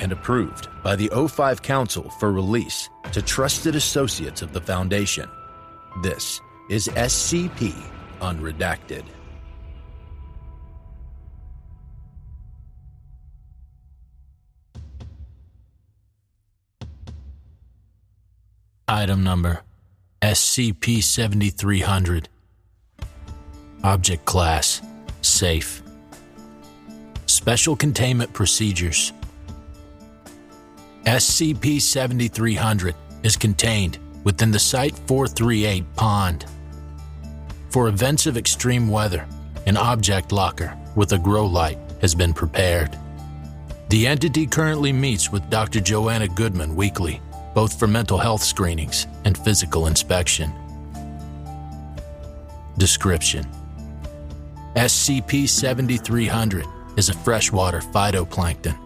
and 0.00 0.12
approved 0.12 0.68
by 0.82 0.96
the 0.96 1.08
O5 1.08 1.62
Council 1.62 2.10
for 2.18 2.32
release 2.32 2.88
to 3.12 3.22
trusted 3.22 3.74
associates 3.74 4.42
of 4.42 4.52
the 4.52 4.60
Foundation. 4.60 5.28
This 6.02 6.40
is 6.68 6.88
SCP 6.88 7.74
Unredacted. 8.20 9.04
Item 18.88 19.24
number 19.24 19.62
SCP 20.22 21.02
7300. 21.02 22.28
Object 23.82 24.24
Class 24.24 24.80
Safe. 25.22 25.82
Special 27.26 27.76
Containment 27.76 28.32
Procedures 28.32 29.12
SCP 31.06 31.80
7300 31.80 32.92
is 33.22 33.36
contained 33.36 34.00
within 34.24 34.50
the 34.50 34.58
Site 34.58 34.98
438 35.06 35.84
pond. 35.94 36.46
For 37.70 37.86
events 37.86 38.26
of 38.26 38.36
extreme 38.36 38.88
weather, 38.88 39.24
an 39.66 39.76
object 39.76 40.32
locker 40.32 40.76
with 40.96 41.12
a 41.12 41.18
grow 41.18 41.46
light 41.46 41.78
has 42.00 42.12
been 42.12 42.34
prepared. 42.34 42.98
The 43.88 44.04
entity 44.04 44.48
currently 44.48 44.92
meets 44.92 45.30
with 45.30 45.48
Dr. 45.48 45.78
Joanna 45.78 46.26
Goodman 46.26 46.74
weekly, 46.74 47.20
both 47.54 47.78
for 47.78 47.86
mental 47.86 48.18
health 48.18 48.42
screenings 48.42 49.06
and 49.24 49.38
physical 49.38 49.86
inspection. 49.86 50.52
Description 52.78 53.46
SCP 54.74 55.48
7300 55.48 56.66
is 56.96 57.10
a 57.10 57.14
freshwater 57.14 57.78
phytoplankton. 57.78 58.85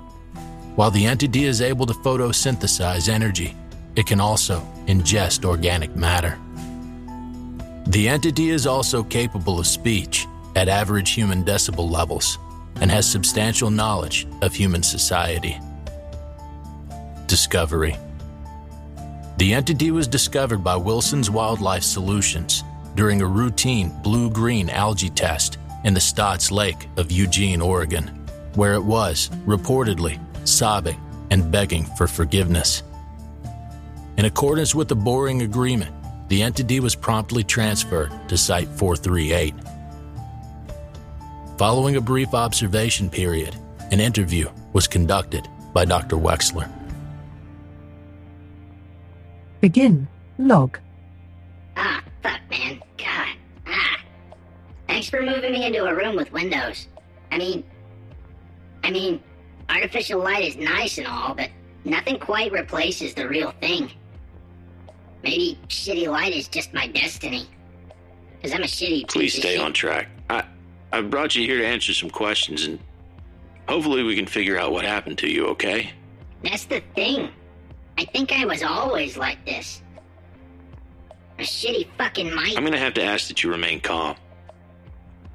While 0.81 0.91
the 0.91 1.05
entity 1.05 1.45
is 1.45 1.61
able 1.61 1.85
to 1.85 1.93
photosynthesize 1.93 3.11
energy, 3.11 3.55
it 3.97 4.07
can 4.07 4.19
also 4.19 4.61
ingest 4.87 5.45
organic 5.45 5.95
matter. 5.95 6.39
The 7.89 8.09
entity 8.09 8.49
is 8.49 8.67
also 8.67 9.03
capable 9.03 9.61
of 9.61 9.67
speech 9.67 10.27
at 10.57 10.71
average 10.71 11.11
human 11.11 11.45
decibel 11.45 11.91
levels 11.91 12.39
and 12.81 12.91
has 12.91 13.07
substantial 13.07 13.69
knowledge 13.69 14.27
of 14.41 14.55
human 14.55 14.83
society. 14.83 15.61
Discovery 17.27 17.99
The 19.37 19.53
entity 19.53 19.91
was 19.91 20.09
discovered 20.09 20.65
by 20.65 20.77
Wilson's 20.77 21.29
Wildlife 21.29 21.85
Solutions 21.85 22.65
during 22.95 23.21
a 23.21 23.27
routine 23.27 23.93
blue 24.03 24.31
green 24.31 24.71
algae 24.71 25.11
test 25.11 25.59
in 25.85 25.93
the 25.93 26.01
Stotts 26.01 26.51
Lake 26.51 26.89
of 26.97 27.13
Eugene, 27.13 27.61
Oregon, 27.61 28.27
where 28.55 28.73
it 28.73 28.83
was, 28.83 29.29
reportedly, 29.45 30.19
sobbing 30.51 31.01
and 31.31 31.51
begging 31.51 31.85
for 31.97 32.07
forgiveness. 32.07 32.83
In 34.17 34.25
accordance 34.25 34.75
with 34.75 34.89
the 34.89 34.97
boring 34.97 35.43
agreement, 35.43 35.95
the 36.29 36.43
entity 36.43 36.81
was 36.81 36.95
promptly 36.95 37.43
transferred 37.43 38.13
to 38.29 38.37
Site 38.37 38.69
438. 38.69 39.55
Following 41.57 41.97
a 41.97 42.01
brief 42.01 42.35
observation 42.35 43.11
period, 43.11 43.57
an 43.91 44.01
interview 44.01 44.49
was 44.73 44.87
conducted 44.87 45.49
by 45.73 45.85
Dr. 45.85 46.17
Wexler. 46.17 46.71
Begin 49.61 50.09
log. 50.39 50.79
Ah, 51.77 52.03
fuck, 52.23 52.41
man. 52.51 52.81
God. 52.97 53.37
Ah. 53.67 53.97
Thanks 54.87 55.11
for 55.11 55.23
moving 55.23 55.53
me 55.53 55.67
into 55.67 55.85
a 55.85 55.95
room 55.95 56.17
with 56.17 56.33
windows. 56.33 56.89
I 57.31 57.39
mean, 57.39 57.63
I 58.83 58.91
mean, 58.91 59.23
artificial 59.71 60.21
light 60.21 60.45
is 60.45 60.57
nice 60.57 60.99
and 60.99 61.07
all, 61.07 61.35
but 61.35 61.51
nothing 61.85 62.19
quite 62.19 62.53
replaces 62.53 63.15
the 63.15 63.29
real 63.29 63.53
thing. 63.61 63.91
Maybe 65.23 65.59
shitty 65.69 66.09
light 66.09 66.33
is 66.35 66.49
just 66.49 66.73
my 66.75 66.87
destiny. 66.87 67.49
Because 68.37 68.55
I'm 68.55 68.63
a 68.63 68.67
shitty 68.67 69.09
Please 69.09 69.35
stay 69.35 69.55
shit. 69.57 69.61
on 69.61 69.73
track. 69.73 70.09
I 70.29 70.45
I 70.93 71.03
brought 71.03 71.37
you 71.37 71.47
here 71.47 71.59
to 71.59 71.67
answer 71.67 71.93
some 71.93 72.11
questions 72.11 72.65
and 72.65 72.79
hopefully 73.69 74.03
we 74.03 74.17
can 74.17 74.27
figure 74.27 74.59
out 74.59 74.73
what 74.73 74.85
happened 74.85 75.19
to 75.19 75.29
you, 75.31 75.47
okay? 75.49 75.93
That's 76.43 76.65
the 76.65 76.83
thing. 76.95 77.31
I 77.99 78.05
think 78.07 78.33
I 78.33 78.45
was 78.47 78.63
always 78.63 79.17
like 79.17 79.45
this. 79.45 79.83
A 81.39 81.43
shitty 81.43 81.87
fucking 81.97 82.35
mic. 82.35 82.57
I'm 82.57 82.63
going 82.63 82.73
to 82.73 82.79
have 82.79 82.95
to 82.95 83.05
ask 83.05 83.29
that 83.29 83.43
you 83.43 83.51
remain 83.51 83.81
calm. 83.81 84.17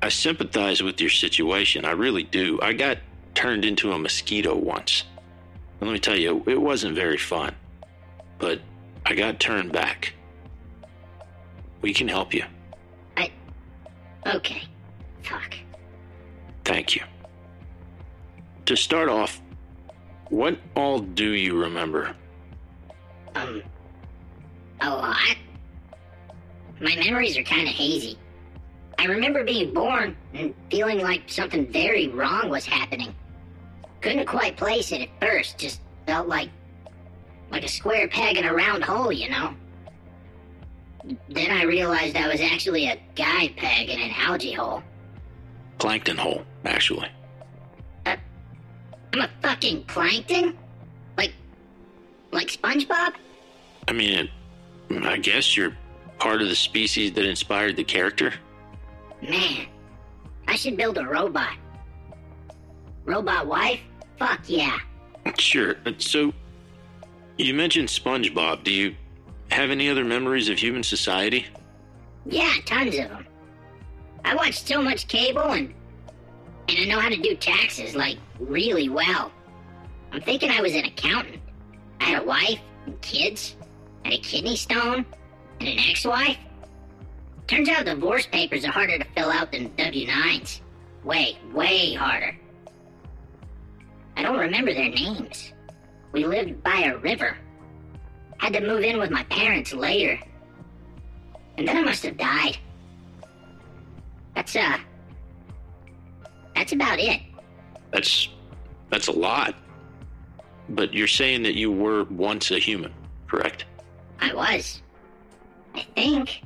I 0.01 0.09
sympathize 0.09 0.83
with 0.83 0.99
your 0.99 1.09
situation. 1.09 1.85
I 1.85 1.91
really 1.91 2.23
do. 2.23 2.59
I 2.61 2.73
got 2.73 2.97
turned 3.35 3.65
into 3.65 3.91
a 3.91 3.99
mosquito 3.99 4.55
once. 4.55 5.03
And 5.79 5.89
let 5.89 5.93
me 5.93 5.99
tell 5.99 6.17
you, 6.17 6.43
it 6.47 6.59
wasn't 6.59 6.95
very 6.95 7.17
fun. 7.17 7.53
But 8.39 8.61
I 9.05 9.13
got 9.13 9.39
turned 9.39 9.71
back. 9.71 10.13
We 11.81 11.93
can 11.93 12.07
help 12.07 12.33
you. 12.33 12.43
I. 13.17 13.31
Okay. 14.25 14.63
Fuck. 15.21 15.55
Thank 16.63 16.95
you. 16.95 17.03
To 18.65 18.75
start 18.75 19.09
off, 19.09 19.41
what 20.29 20.57
all 20.75 20.99
do 20.99 21.31
you 21.31 21.61
remember? 21.61 22.15
Um. 23.35 23.61
A 24.81 24.89
lot? 24.89 25.35
My 26.81 26.95
memories 26.95 27.37
are 27.37 27.43
kind 27.43 27.67
of 27.67 27.73
hazy. 27.73 28.17
I 28.97 29.05
remember 29.05 29.43
being 29.43 29.73
born 29.73 30.15
and 30.33 30.53
feeling 30.71 30.99
like 30.99 31.23
something 31.27 31.71
very 31.71 32.07
wrong 32.07 32.49
was 32.49 32.65
happening. 32.65 33.13
Couldn't 34.05 34.27
quite 34.27 34.55
place 34.55 34.91
it 34.91 35.01
at 35.01 35.09
first, 35.19 35.57
just 35.57 35.81
felt 36.05 36.27
like. 36.27 36.51
like 37.49 37.65
a 37.65 37.67
square 37.67 38.07
peg 38.07 38.37
in 38.37 38.45
a 38.45 38.53
round 38.53 38.83
hole, 38.83 39.11
you 39.11 39.31
know? 39.31 39.55
Then 41.27 41.49
I 41.49 41.63
realized 41.63 42.15
I 42.15 42.27
was 42.27 42.39
actually 42.39 42.85
a 42.85 43.01
guy 43.15 43.51
peg 43.57 43.89
in 43.89 43.99
an 43.99 44.11
algae 44.15 44.51
hole. 44.51 44.83
Plankton 45.79 46.17
hole, 46.17 46.43
actually. 46.65 47.09
Uh, 48.05 48.15
I'm 49.13 49.21
a 49.21 49.29
fucking 49.41 49.85
plankton? 49.85 50.55
Like. 51.17 51.33
like 52.31 52.49
SpongeBob? 52.49 53.13
I 53.87 53.91
mean, 53.91 54.29
I 55.01 55.17
guess 55.17 55.57
you're 55.57 55.75
part 56.19 56.43
of 56.43 56.47
the 56.47 56.55
species 56.55 57.13
that 57.13 57.25
inspired 57.25 57.75
the 57.75 57.83
character. 57.83 58.35
Man, 59.27 59.65
I 60.47 60.55
should 60.57 60.77
build 60.77 60.99
a 60.99 61.05
robot. 61.07 61.57
Robot 63.05 63.47
wife? 63.47 63.79
Fuck 64.17 64.41
yeah. 64.47 64.79
Sure. 65.37 65.75
So, 65.97 66.33
you 67.37 67.53
mentioned 67.53 67.89
SpongeBob. 67.89 68.63
Do 68.63 68.71
you 68.71 68.95
have 69.51 69.69
any 69.69 69.89
other 69.89 70.05
memories 70.05 70.49
of 70.49 70.57
human 70.57 70.83
society? 70.83 71.45
Yeah, 72.25 72.53
tons 72.65 72.95
of 72.95 73.09
them. 73.09 73.27
I 74.23 74.35
watched 74.35 74.67
so 74.67 74.81
much 74.81 75.07
cable 75.07 75.51
and 75.51 75.73
and 76.67 76.79
I 76.79 76.85
know 76.85 76.99
how 76.99 77.09
to 77.09 77.17
do 77.17 77.35
taxes 77.35 77.95
like 77.95 78.17
really 78.39 78.89
well. 78.89 79.31
I'm 80.11 80.21
thinking 80.21 80.49
I 80.49 80.61
was 80.61 80.73
an 80.73 80.85
accountant. 80.85 81.41
I 81.99 82.05
had 82.05 82.23
a 82.23 82.25
wife 82.25 82.59
and 82.87 82.99
kids, 83.01 83.55
and 84.03 84.13
a 84.13 84.17
kidney 84.17 84.55
stone, 84.55 85.05
and 85.59 85.69
an 85.69 85.77
ex-wife. 85.77 86.37
Turns 87.47 87.69
out 87.69 87.85
divorce 87.85 88.25
papers 88.25 88.65
are 88.65 88.71
harder 88.71 88.97
to 88.97 89.05
fill 89.15 89.29
out 89.29 89.51
than 89.51 89.75
W-9s. 89.75 90.61
Way, 91.03 91.37
way 91.53 91.93
harder. 91.93 92.35
I 94.17 94.21
don't 94.23 94.37
remember 94.37 94.73
their 94.73 94.89
names. 94.89 95.53
We 96.11 96.25
lived 96.25 96.63
by 96.63 96.83
a 96.83 96.97
river. 96.97 97.37
Had 98.37 98.53
to 98.53 98.61
move 98.61 98.81
in 98.81 98.99
with 98.99 99.11
my 99.11 99.23
parents 99.23 99.73
later. 99.73 100.19
And 101.57 101.67
then 101.67 101.77
I 101.77 101.81
must 101.81 102.03
have 102.03 102.17
died. 102.17 102.57
That's, 104.33 104.55
uh. 104.55 104.77
That's 106.55 106.71
about 106.71 106.99
it. 106.99 107.21
That's 107.91 108.29
that's 108.89 109.07
a 109.07 109.11
lot. 109.11 109.55
But 110.69 110.93
you're 110.93 111.07
saying 111.07 111.43
that 111.43 111.55
you 111.55 111.71
were 111.71 112.05
once 112.05 112.51
a 112.51 112.59
human, 112.59 112.93
correct? 113.27 113.65
I 114.19 114.33
was. 114.33 114.81
I 115.75 115.85
think. 115.95 116.41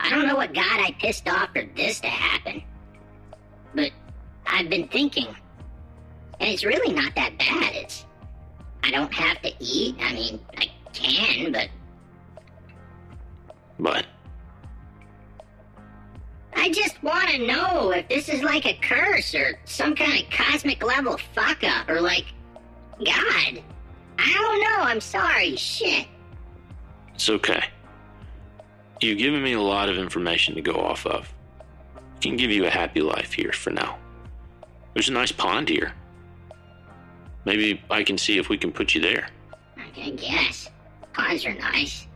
I 0.00 0.10
don't 0.10 0.26
know 0.26 0.36
what 0.36 0.54
god 0.54 0.80
I 0.80 0.94
pissed 1.00 1.28
off 1.28 1.50
for 1.52 1.64
this 1.76 2.00
to 2.00 2.06
happen. 2.06 2.62
But 3.74 3.90
I've 4.46 4.70
been 4.70 4.88
thinking. 4.88 5.34
And 6.44 6.52
it's 6.52 6.62
really 6.62 6.92
not 6.92 7.14
that 7.14 7.38
bad. 7.38 7.74
It's. 7.74 8.04
I 8.82 8.90
don't 8.90 9.12
have 9.14 9.40
to 9.40 9.52
eat. 9.60 9.96
I 9.98 10.12
mean, 10.12 10.38
I 10.58 10.70
can, 10.92 11.52
but. 11.52 11.70
But 13.78 14.04
I 16.54 16.70
just 16.70 17.02
want 17.02 17.30
to 17.30 17.46
know 17.46 17.92
if 17.92 18.06
this 18.10 18.28
is 18.28 18.42
like 18.42 18.66
a 18.66 18.74
curse 18.74 19.34
or 19.34 19.58
some 19.64 19.94
kind 19.94 20.22
of 20.22 20.30
cosmic 20.30 20.84
level 20.84 21.18
fuck 21.34 21.64
up 21.64 21.88
or 21.88 22.02
like 22.02 22.26
God. 22.98 23.62
I 24.18 24.32
don't 24.34 24.60
know. 24.60 24.84
I'm 24.84 25.00
sorry. 25.00 25.56
Shit. 25.56 26.06
it's 27.14 27.30
okay. 27.30 27.64
You've 29.00 29.16
given 29.16 29.42
me 29.42 29.54
a 29.54 29.62
lot 29.62 29.88
of 29.88 29.96
information 29.96 30.54
to 30.56 30.60
go 30.60 30.74
off 30.74 31.06
of. 31.06 31.32
I 31.96 32.18
can 32.20 32.36
give 32.36 32.50
you 32.50 32.66
a 32.66 32.70
happy 32.70 33.00
life 33.00 33.32
here 33.32 33.52
for 33.52 33.70
now. 33.70 33.96
There's 34.92 35.08
a 35.08 35.12
nice 35.12 35.32
pond 35.32 35.70
here. 35.70 35.94
Maybe 37.44 37.82
I 37.90 38.02
can 38.02 38.16
see 38.16 38.38
if 38.38 38.48
we 38.48 38.56
can 38.56 38.72
put 38.72 38.94
you 38.94 39.00
there. 39.00 39.28
I 39.76 40.10
guess. 40.10 40.70
Ponds 41.12 41.44
are 41.44 41.54
nice. 41.54 42.06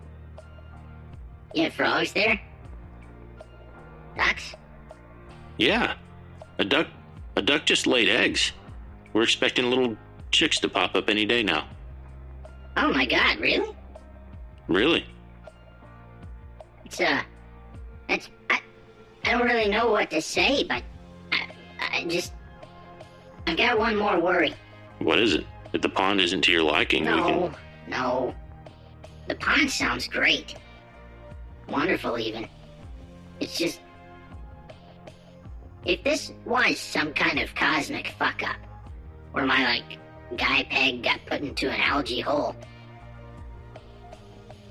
You 1.54 1.64
have 1.64 1.74
frogs 1.74 2.12
there? 2.12 2.40
Ducks? 4.16 4.54
Yeah, 5.56 5.94
a 6.58 6.64
duck. 6.64 6.86
A 7.36 7.42
duck 7.42 7.66
just 7.66 7.86
laid 7.86 8.08
eggs. 8.08 8.52
We're 9.12 9.22
expecting 9.22 9.70
little 9.70 9.96
chicks 10.32 10.58
to 10.60 10.68
pop 10.68 10.96
up 10.96 11.08
any 11.08 11.24
day 11.24 11.42
now. 11.42 11.68
Oh 12.76 12.92
my 12.92 13.06
god, 13.06 13.38
really? 13.38 13.74
Really? 14.66 15.04
It's, 16.84 17.00
uh. 17.00 17.22
That's. 18.08 18.28
I, 18.50 18.60
I 19.24 19.30
don't 19.30 19.46
really 19.46 19.68
know 19.68 19.90
what 19.90 20.10
to 20.10 20.20
say, 20.20 20.64
but. 20.64 20.82
I, 21.32 21.48
I 21.80 22.04
just. 22.04 22.32
I've 23.46 23.56
got 23.56 23.78
one 23.78 23.96
more 23.96 24.20
worry. 24.20 24.54
What 25.00 25.18
is 25.18 25.34
it? 25.34 25.46
If 25.72 25.82
the 25.82 25.88
pond 25.88 26.20
isn't 26.20 26.42
to 26.42 26.52
your 26.52 26.62
liking, 26.62 27.04
we 27.04 27.10
No, 27.10 27.24
can. 27.24 27.54
no. 27.88 28.34
The 29.28 29.34
pond 29.34 29.70
sounds 29.70 30.08
great. 30.08 30.54
Wonderful, 31.68 32.18
even. 32.18 32.48
It's 33.40 33.56
just. 33.58 33.80
If 35.84 36.02
this 36.02 36.32
was 36.44 36.78
some 36.78 37.12
kind 37.12 37.38
of 37.38 37.54
cosmic 37.54 38.08
fuck 38.18 38.42
up, 38.42 38.56
where 39.32 39.46
my, 39.46 39.64
like, 39.64 39.98
guy 40.36 40.64
peg 40.70 41.02
got 41.02 41.20
put 41.26 41.42
into 41.42 41.70
an 41.70 41.80
algae 41.80 42.20
hole, 42.20 42.56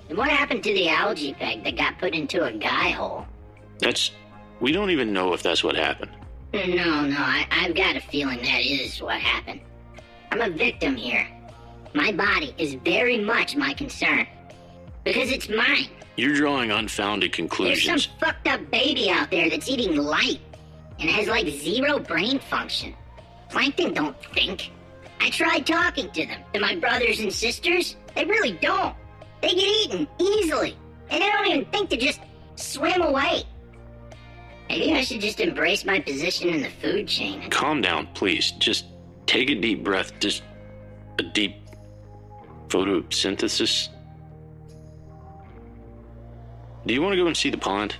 then 0.07 0.17
what 0.17 0.29
happened 0.29 0.63
to 0.63 0.73
the 0.73 0.89
algae 0.89 1.33
peg 1.33 1.63
that 1.63 1.77
got 1.77 1.97
put 1.99 2.13
into 2.13 2.43
a 2.43 2.51
guy 2.51 2.89
hole? 2.89 3.25
That's. 3.79 4.11
We 4.59 4.71
don't 4.71 4.89
even 4.89 5.13
know 5.13 5.33
if 5.33 5.43
that's 5.43 5.63
what 5.63 5.75
happened. 5.75 6.11
No, 6.53 7.05
no, 7.05 7.17
I, 7.19 7.45
I've 7.51 7.75
got 7.75 7.95
a 7.95 8.01
feeling 8.01 8.39
that 8.41 8.61
is 8.65 8.99
what 9.01 9.19
happened. 9.19 9.61
I'm 10.31 10.41
a 10.41 10.49
victim 10.49 10.95
here. 10.95 11.27
My 11.93 12.11
body 12.11 12.53
is 12.57 12.75
very 12.75 13.19
much 13.19 13.55
my 13.55 13.73
concern. 13.73 14.27
Because 15.03 15.31
it's 15.31 15.49
mine. 15.49 15.89
You're 16.17 16.35
drawing 16.35 16.71
unfounded 16.71 17.31
conclusions. 17.31 17.85
There's 17.85 18.03
some 18.05 18.19
fucked 18.19 18.47
up 18.47 18.71
baby 18.71 19.09
out 19.09 19.31
there 19.31 19.49
that's 19.49 19.69
eating 19.69 19.95
light 19.95 20.39
and 20.99 21.09
has 21.09 21.27
like 21.27 21.47
zero 21.47 21.99
brain 21.99 22.39
function. 22.39 22.93
Plankton 23.49 23.93
don't 23.93 24.15
think. 24.33 24.71
I 25.19 25.29
tried 25.29 25.65
talking 25.65 26.11
to 26.11 26.25
them, 26.25 26.41
to 26.53 26.59
my 26.59 26.75
brothers 26.75 27.19
and 27.19 27.31
sisters. 27.31 27.95
They 28.15 28.25
really 28.25 28.53
don't. 28.53 28.95
They 29.41 29.49
get 29.49 29.57
eaten 29.59 30.07
easily, 30.19 30.75
and 31.09 31.21
they 31.21 31.29
don't 31.29 31.47
even 31.47 31.65
think 31.65 31.89
to 31.91 31.97
just 31.97 32.19
swim 32.55 33.01
away. 33.01 33.43
Maybe 34.69 34.93
I 34.93 35.01
should 35.01 35.21
just 35.21 35.39
embrace 35.39 35.85
my 35.85 35.99
position 35.99 36.49
in 36.49 36.61
the 36.61 36.69
food 36.69 37.07
chain. 37.07 37.49
Calm 37.49 37.81
down, 37.81 38.07
please. 38.13 38.51
Just 38.51 38.85
take 39.27 39.49
a 39.49 39.55
deep 39.55 39.83
breath. 39.83 40.19
Just 40.19 40.41
a 41.19 41.23
deep 41.23 41.55
photosynthesis. 42.69 43.89
Do 46.85 46.93
you 46.93 47.01
want 47.01 47.13
to 47.13 47.17
go 47.17 47.27
and 47.27 47.35
see 47.35 47.49
the 47.49 47.57
pond? 47.57 47.95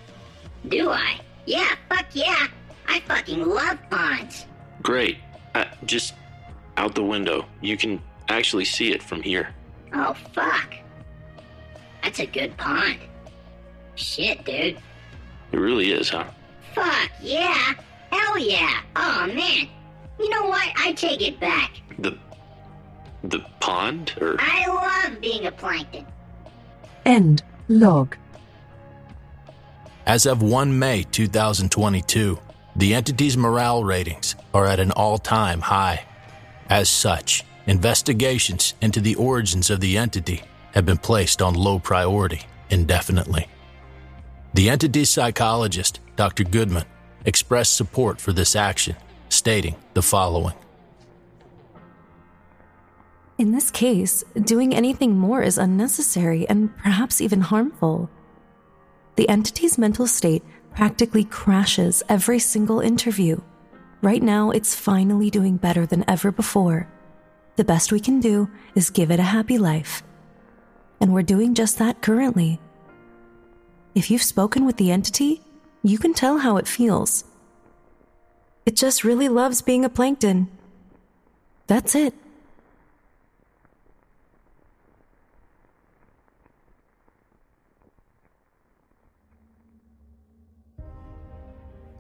Do 0.68 0.90
I? 0.90 1.20
Yeah, 1.46 1.76
fuck 1.90 2.06
yeah. 2.14 2.48
I 2.88 3.02
fucking 3.02 3.46
love 3.46 3.78
ponds. 3.90 4.46
Great. 4.82 5.18
Uh, 5.54 5.66
just 5.86 6.14
out 6.78 6.96
the 6.96 7.04
window. 7.04 7.46
You 7.62 7.78
can 7.78 8.02
actually 8.30 8.66
see 8.66 8.92
it 8.92 9.04
from 9.04 9.22
here. 9.22 9.54
Oh, 9.94 10.14
fuck. 10.34 10.76
That's 12.04 12.20
a 12.20 12.26
good 12.26 12.56
pond. 12.58 13.00
Shit, 13.96 14.46
dude. 14.46 14.78
It 15.52 15.58
really 15.58 15.92
is, 15.92 16.10
huh? 16.10 16.26
Fuck 16.74 17.10
yeah! 17.22 17.74
Hell 18.12 18.38
yeah! 18.38 18.82
Oh 18.96 19.28
man! 19.34 19.68
You 20.20 20.30
know 20.30 20.46
what? 20.46 20.72
I 20.78 20.94
take 20.94 21.22
it 21.22 21.40
back. 21.40 21.82
The 22.00 22.18
the 23.24 23.40
pond 23.60 24.14
or 24.22 24.38
I 24.40 24.68
love 24.68 25.20
being 25.22 25.46
a 25.46 25.52
plankton. 25.52 26.06
End 27.06 27.44
log. 27.68 28.16
As 30.06 30.26
of 30.26 30.42
1 30.42 30.78
May 30.80 31.04
2022, 31.04 32.40
the 32.76 32.94
entity's 32.94 33.36
morale 33.36 33.84
ratings 33.84 34.36
are 34.54 34.66
at 34.66 34.80
an 34.80 34.92
all 34.92 35.18
time 35.18 35.62
high. 35.62 36.06
As 36.70 36.90
such, 36.90 37.44
investigations 37.66 38.74
into 38.82 39.02
the 39.02 39.16
origins 39.16 39.70
of 39.70 39.80
the 39.80 39.98
entity 39.98 40.44
have 40.74 40.86
been 40.86 40.98
placed 40.98 41.42
on 41.42 41.54
low 41.54 41.80
priority 41.80 42.42
indefinitely. 42.70 43.48
The 44.54 44.70
entity's 44.70 45.10
psychologist, 45.10 46.00
Dr. 46.16 46.44
Goodman, 46.44 46.86
expressed 47.26 47.76
support 47.76 48.22
for 48.22 48.32
this 48.32 48.56
action, 48.56 48.96
stating 49.48 49.78
the 49.94 50.02
following 50.02 50.54
In 53.38 53.54
this 53.54 53.72
case, 53.72 54.26
doing 54.44 54.76
anything 54.76 55.18
more 55.18 55.42
is 55.42 55.58
unnecessary 55.58 56.46
and 56.50 56.76
perhaps 56.76 57.22
even 57.22 57.40
harmful. 57.40 58.10
The 59.16 59.30
entity's 59.30 59.78
mental 59.78 60.06
state 60.06 60.44
practically 60.76 61.24
crashes 61.24 62.04
every 62.10 62.40
single 62.40 62.82
interview. 62.82 63.40
Right 64.02 64.22
now, 64.22 64.52
it's 64.52 64.76
finally 64.76 65.30
doing 65.30 65.56
better 65.56 65.86
than 65.86 66.04
ever 66.10 66.30
before. 66.30 66.92
The 67.56 67.64
best 67.64 67.94
we 67.94 68.02
can 68.02 68.20
do 68.20 68.50
is 68.76 68.90
give 68.90 69.12
it 69.12 69.22
a 69.22 69.34
happy 69.38 69.58
life. 69.58 70.04
And 71.00 71.14
we're 71.14 71.34
doing 71.34 71.54
just 71.54 71.80
that 71.80 72.02
currently. 72.02 72.60
If 73.96 74.12
you've 74.12 74.34
spoken 74.36 74.66
with 74.66 74.76
the 74.76 74.92
entity, 74.92 75.42
you 75.84 75.98
can 75.98 76.14
tell 76.14 76.38
how 76.38 76.58
it 76.58 76.68
feels. 76.68 77.24
It 78.68 78.76
just 78.76 79.06
really 79.06 79.30
loves 79.30 79.62
being 79.62 79.86
a 79.86 79.90
plankton. 79.90 80.50
That's 81.68 81.96
it. 81.96 82.14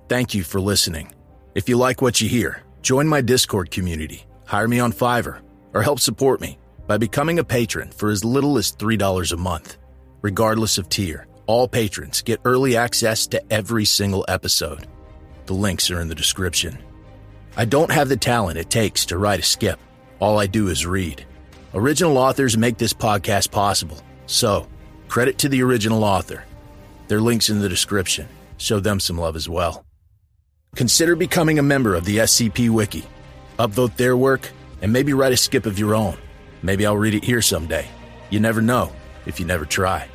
Thank 0.10 0.36
you 0.36 0.44
for 0.44 0.60
listening. 0.60 1.14
If 1.56 1.70
you 1.70 1.78
like 1.78 2.02
what 2.02 2.20
you 2.20 2.28
hear, 2.28 2.64
join 2.82 3.08
my 3.08 3.22
Discord 3.22 3.72
community, 3.72 4.26
hire 4.46 4.68
me 4.68 4.82
on 4.82 4.92
Fiverr, 4.92 5.40
or 5.74 5.82
help 5.82 6.02
support 6.02 6.42
me 6.42 6.60
by 6.86 6.98
becoming 6.98 7.40
a 7.40 7.46
patron 7.46 7.92
for 7.92 8.10
as 8.10 8.26
little 8.26 8.58
as 8.58 8.74
$3 8.74 9.32
a 9.32 9.38
month. 9.38 9.78
Regardless 10.22 10.78
of 10.78 10.90
tier, 10.90 11.28
all 11.46 11.70
patrons 11.70 12.22
get 12.22 12.42
early 12.44 12.76
access 12.76 13.26
to 13.28 13.42
every 13.54 13.86
single 13.86 14.26
episode. 14.28 14.86
The 15.48 15.54
links 15.54 15.90
are 15.90 16.02
in 16.02 16.10
the 16.10 16.16
description. 16.16 16.78
I 17.56 17.64
don't 17.64 17.92
have 17.92 18.10
the 18.10 18.18
talent 18.18 18.58
it 18.58 18.70
takes 18.70 19.06
to 19.06 19.18
write 19.18 19.40
a 19.40 19.44
skip. 19.44 19.80
All 20.20 20.40
I 20.40 20.46
do 20.46 20.68
is 20.68 20.86
read. 20.86 21.26
Original 21.74 22.18
authors 22.18 22.58
make 22.58 22.78
this 22.78 22.94
podcast 22.94 23.50
possible, 23.50 23.98
so 24.26 24.68
credit 25.08 25.38
to 25.40 25.50
the 25.50 25.64
original 25.64 26.04
author. 26.04 26.44
Their 27.08 27.22
links 27.22 27.50
in 27.50 27.60
the 27.60 27.70
description. 27.70 28.28
Show 28.58 28.82
them 28.82 29.00
some 29.00 29.18
love 29.18 29.38
as 29.38 29.48
well. 29.48 29.86
Consider 30.76 31.16
becoming 31.16 31.60
a 31.60 31.64
member 31.64 31.96
of 31.96 32.04
the 32.04 32.18
SCP 32.18 32.70
Wiki. 32.70 33.06
Upvote 33.58 33.96
their 33.96 34.18
work 34.18 34.50
and 34.82 34.92
maybe 34.92 35.14
write 35.14 35.32
a 35.32 35.38
skip 35.38 35.66
of 35.66 35.80
your 35.80 35.96
own. 35.96 36.18
Maybe 36.62 36.86
I'll 36.86 36.98
read 36.98 37.16
it 37.16 37.24
here 37.24 37.42
someday. 37.42 37.88
You 38.32 38.42
never 38.42 38.62
know 38.62 38.92
if 39.26 39.40
you 39.40 39.46
never 39.46 39.64
try. 39.64 40.10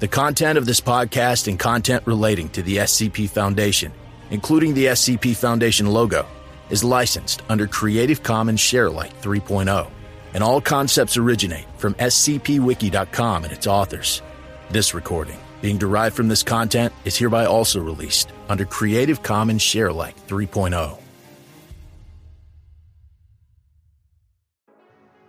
The 0.00 0.08
content 0.08 0.58
of 0.58 0.66
this 0.66 0.82
podcast 0.82 1.48
and 1.48 1.58
content 1.58 2.06
relating 2.06 2.50
to 2.50 2.62
the 2.62 2.76
SCP 2.78 3.30
Foundation, 3.30 3.90
including 4.30 4.74
the 4.74 4.86
SCP 4.86 5.36
Foundation 5.36 5.86
logo, 5.86 6.26
is 6.70 6.82
licensed 6.82 7.42
under 7.48 7.66
Creative 7.66 8.22
Commons 8.22 8.60
Sharealike 8.60 9.14
3.0, 9.20 9.90
and 10.32 10.42
all 10.42 10.60
concepts 10.60 11.16
originate 11.16 11.66
from 11.76 11.94
scpwiki.com 11.94 13.44
and 13.44 13.52
its 13.52 13.66
authors. 13.66 14.22
This 14.70 14.94
recording, 14.94 15.38
being 15.60 15.78
derived 15.78 16.16
from 16.16 16.28
this 16.28 16.42
content, 16.42 16.92
is 17.04 17.16
hereby 17.16 17.46
also 17.46 17.80
released 17.80 18.32
under 18.48 18.64
Creative 18.64 19.22
Commons 19.22 19.62
Sharealike 19.62 20.14
3.0. 20.26 21.03